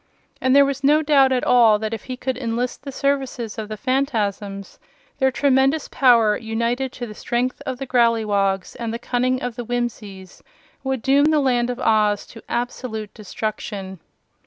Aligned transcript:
And 0.41 0.55
there 0.55 0.65
was 0.65 0.83
no 0.83 1.03
doubt 1.03 1.31
at 1.31 1.43
all 1.43 1.77
that 1.77 1.93
if 1.93 2.05
he 2.05 2.17
could 2.17 2.35
enlist 2.35 2.81
the 2.81 2.91
services 2.91 3.59
of 3.59 3.69
the 3.69 3.77
Phanfasms, 3.77 4.79
their 5.19 5.29
tremendous 5.29 5.87
power, 5.89 6.35
united 6.35 6.91
to 6.93 7.05
the 7.05 7.13
strength 7.13 7.61
of 7.67 7.77
the 7.77 7.85
Growleywogs 7.85 8.75
and 8.77 8.91
the 8.91 8.97
cunning 8.97 9.43
of 9.43 9.55
the 9.57 9.63
Whimsies 9.63 10.41
would 10.83 11.03
doom 11.03 11.25
the 11.25 11.39
Land 11.39 11.69
of 11.69 11.79
Oz 11.79 12.25
to 12.33 12.41
absolute 12.49 13.13
destruction. 13.13 13.99